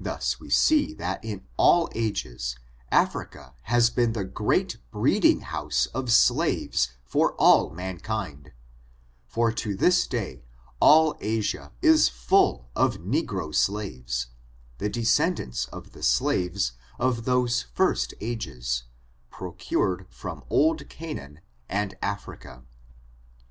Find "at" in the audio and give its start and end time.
9.50-9.62